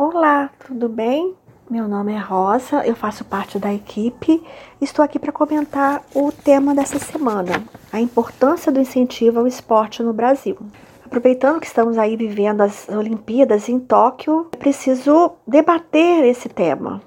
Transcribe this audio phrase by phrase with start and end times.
[0.00, 1.34] Olá, tudo bem?
[1.68, 4.40] Meu nome é Rosa, eu faço parte da equipe.
[4.80, 10.12] Estou aqui para comentar o tema dessa semana: a importância do incentivo ao esporte no
[10.12, 10.56] Brasil.
[11.04, 17.02] Aproveitando que estamos aí vivendo as Olimpíadas em Tóquio, preciso debater esse tema.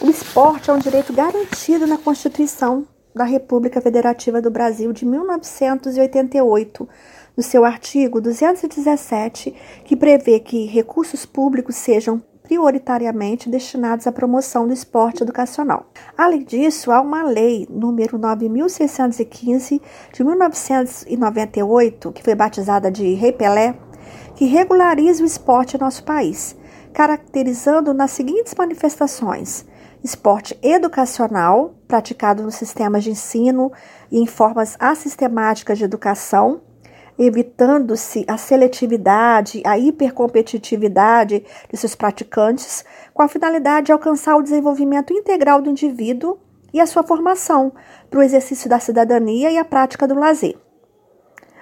[0.00, 6.88] O esporte é um direito garantido na Constituição da República Federativa do Brasil de 1988
[7.36, 14.72] no seu artigo 217, que prevê que recursos públicos sejam prioritariamente destinados à promoção do
[14.74, 15.86] esporte educacional.
[16.16, 19.80] Além disso, há uma lei número 9615
[20.12, 23.74] de 1998, que foi batizada de Rei Pelé,
[24.36, 26.54] que regulariza o esporte em nosso país,
[26.92, 29.64] caracterizando nas seguintes manifestações:
[30.02, 33.72] esporte educacional, praticado nos sistemas de ensino
[34.10, 36.60] e em formas assistemáticas de educação,
[37.18, 45.12] evitando-se a seletividade, a hipercompetitividade de seus praticantes, com a finalidade de alcançar o desenvolvimento
[45.12, 46.38] integral do indivíduo
[46.72, 47.72] e a sua formação
[48.10, 50.56] para o exercício da cidadania e a prática do lazer.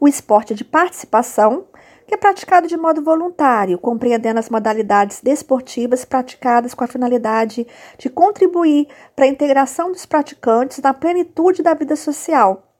[0.00, 1.66] O esporte de participação,
[2.06, 7.66] que é praticado de modo voluntário, compreendendo as modalidades desportivas praticadas com a finalidade
[7.98, 12.73] de contribuir para a integração dos praticantes na plenitude da vida social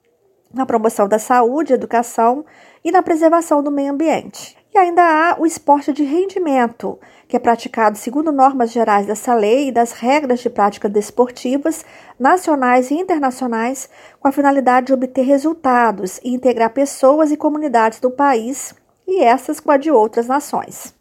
[0.54, 2.44] na promoção da saúde, educação
[2.84, 4.56] e na preservação do meio ambiente.
[4.74, 9.68] E ainda há o esporte de rendimento, que é praticado segundo normas gerais dessa lei
[9.68, 11.84] e das regras de prática desportivas
[12.18, 13.88] nacionais e internacionais,
[14.18, 18.74] com a finalidade de obter resultados e integrar pessoas e comunidades do país
[19.06, 20.94] e essas com a de outras nações.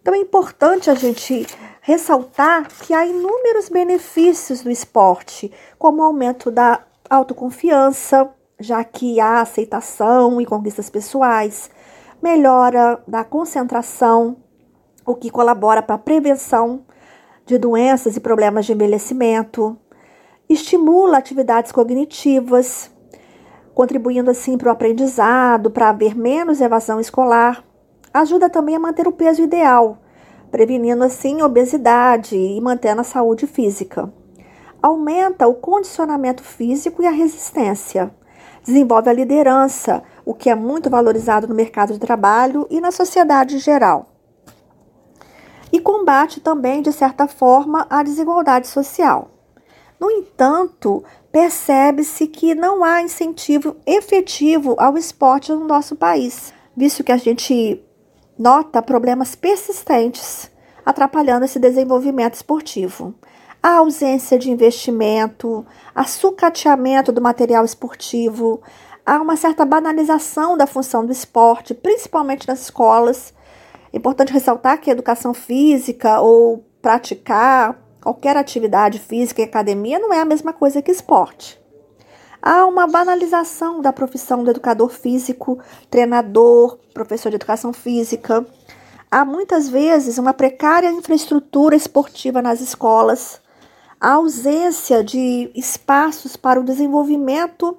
[0.00, 1.46] Então é importante a gente
[1.82, 9.40] ressaltar que há inúmeros benefícios do esporte, como o aumento da autoconfiança, já que há
[9.40, 11.70] aceitação e conquistas pessoais,
[12.22, 14.36] melhora da concentração,
[15.04, 16.82] o que colabora para a prevenção
[17.46, 19.76] de doenças e problemas de envelhecimento,
[20.46, 22.90] estimula atividades cognitivas,
[23.74, 27.64] contribuindo assim para o aprendizado, para haver menos evasão escolar,
[28.12, 29.98] ajuda também a manter o peso ideal,
[30.50, 34.12] prevenindo assim obesidade e mantendo a saúde física.
[34.82, 38.14] Aumenta o condicionamento físico e a resistência
[38.64, 43.56] desenvolve a liderança, o que é muito valorizado no mercado de trabalho e na sociedade
[43.56, 44.10] em geral.
[45.72, 49.30] E combate também, de certa forma, a desigualdade social.
[49.98, 57.12] No entanto, percebe-se que não há incentivo efetivo ao esporte no nosso país, visto que
[57.12, 57.84] a gente
[58.38, 60.50] nota problemas persistentes
[60.84, 63.14] atrapalhando esse desenvolvimento esportivo
[63.62, 68.62] a ausência de investimento, a sucateamento do material esportivo,
[69.04, 73.34] há uma certa banalização da função do esporte, principalmente nas escolas.
[73.92, 80.12] É importante ressaltar que a educação física ou praticar qualquer atividade física e academia não
[80.12, 81.60] é a mesma coisa que esporte.
[82.40, 85.58] Há uma banalização da profissão do educador físico,
[85.90, 88.46] treinador, professor de educação física.
[89.10, 93.42] Há muitas vezes uma precária infraestrutura esportiva nas escolas
[94.00, 97.76] a ausência de espaços para o desenvolvimento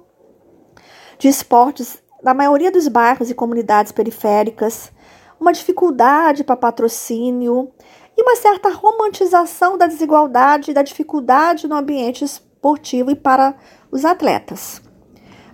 [1.18, 4.92] de esportes na maioria dos bairros e comunidades periféricas,
[5.40, 7.72] uma dificuldade para patrocínio
[8.16, 13.56] e uma certa romantização da desigualdade e da dificuldade no ambiente esportivo e para
[13.90, 14.80] os atletas.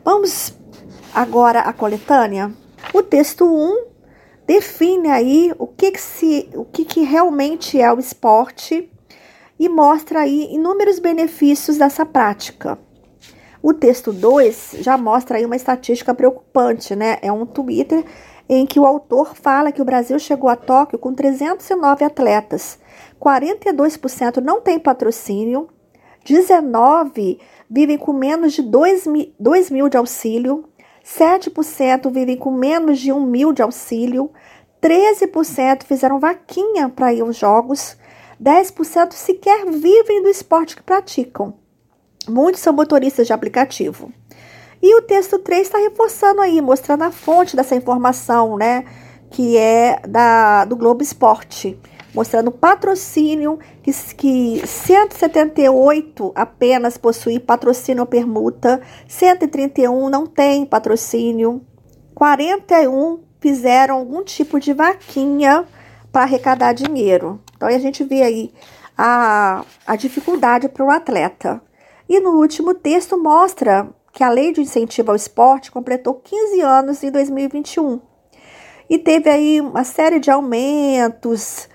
[0.05, 0.53] Vamos
[1.15, 2.53] agora à coletânea.
[2.93, 3.87] O texto 1
[4.47, 8.91] define aí o que, que se, o que, que realmente é o esporte
[9.59, 12.79] e mostra aí inúmeros benefícios dessa prática.
[13.63, 17.19] O texto 2 já mostra aí uma estatística preocupante, né?
[17.21, 18.05] É um Twitter
[18.49, 22.79] em que o autor fala que o Brasil chegou a Tóquio com 309 atletas,
[23.21, 25.69] 42% não tem patrocínio,
[26.25, 30.65] 19 vivem com menos de 2 mil, 2 mil de auxílio,
[31.05, 34.31] 7% vivem com menos de 1 mil de auxílio,
[34.81, 37.97] 13% fizeram vaquinha para ir aos jogos,
[38.43, 41.55] 10% sequer vivem do esporte que praticam.
[42.29, 44.13] Muitos são motoristas de aplicativo.
[44.81, 48.85] E o texto 3 está reforçando aí, mostrando a fonte dessa informação, né?
[49.31, 51.79] Que é da, do Globo Esporte.
[52.15, 61.61] Mostrando patrocínio, que, que 178 apenas possuem patrocínio ou permuta, 131 não tem patrocínio,
[62.15, 65.67] 41 fizeram algum tipo de vaquinha
[66.13, 67.41] para arrecadar dinheiro.
[67.57, 68.53] Então a gente vê aí
[68.97, 71.61] a, a dificuldade para o atleta.
[72.09, 77.03] E no último texto mostra que a lei de incentivo ao esporte completou 15 anos
[77.03, 78.01] em 2021
[78.89, 81.69] e teve aí uma série de aumentos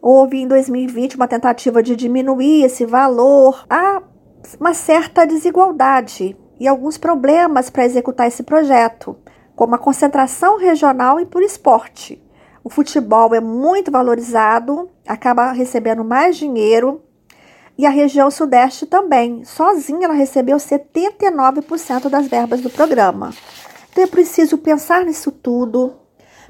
[0.00, 3.64] houve em 2020 uma tentativa de diminuir esse valor.
[3.68, 4.02] Há
[4.58, 9.16] uma certa desigualdade e alguns problemas para executar esse projeto,
[9.54, 12.20] como a concentração regional e por esporte.
[12.64, 17.02] O futebol é muito valorizado, acaba recebendo mais dinheiro
[17.76, 19.44] e a região sudeste também.
[19.44, 23.34] Sozinha ela recebeu 79% das verbas do programa.
[23.90, 25.94] Então é preciso pensar nisso tudo,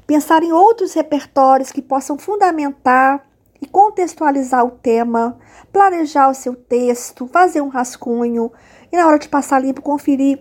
[0.05, 3.25] pensar em outros repertórios que possam fundamentar
[3.59, 5.39] e contextualizar o tema,
[5.71, 8.51] planejar o seu texto, fazer um rascunho
[8.91, 10.39] e na hora de passar limpo conferir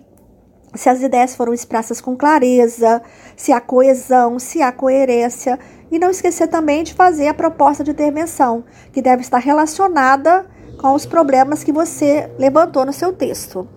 [0.75, 3.03] se as ideias foram expressas com clareza,
[3.37, 5.59] se há coesão, se há coerência
[5.91, 10.47] e não esquecer também de fazer a proposta de intervenção, que deve estar relacionada
[10.81, 13.69] com os problemas que você levantou no seu texto.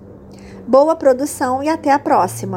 [0.68, 2.54] Boa produção e até a próxima!